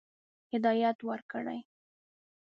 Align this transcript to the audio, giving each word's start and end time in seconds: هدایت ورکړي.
هدایت 0.51 0.97
ورکړي. 1.09 1.59